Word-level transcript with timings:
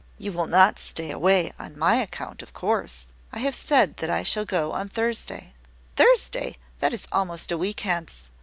"You 0.17 0.31
will 0.31 0.47
not 0.47 0.79
stay 0.79 1.11
away 1.11 1.53
on 1.59 1.77
my 1.77 1.97
account, 1.97 2.41
of 2.41 2.53
course." 2.55 3.05
"I 3.31 3.37
have 3.37 3.53
said 3.53 3.97
that 3.97 4.09
I 4.09 4.23
shall 4.23 4.45
go 4.45 4.71
on 4.71 4.89
Thursday." 4.89 5.53
"Thursday! 5.95 6.57
that 6.79 6.91
is 6.91 7.05
almost 7.11 7.51
a 7.51 7.57
week 7.59 7.81
hence. 7.81 8.31